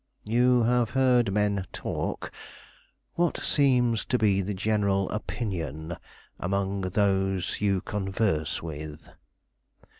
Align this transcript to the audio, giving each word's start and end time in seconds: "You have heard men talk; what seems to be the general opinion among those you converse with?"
"You 0.25 0.63
have 0.63 0.89
heard 0.97 1.31
men 1.31 1.67
talk; 1.71 2.31
what 3.13 3.37
seems 3.37 4.03
to 4.05 4.17
be 4.17 4.41
the 4.41 4.55
general 4.55 5.07
opinion 5.11 5.95
among 6.39 6.81
those 6.81 7.61
you 7.61 7.81
converse 7.81 8.63
with?" 8.63 9.09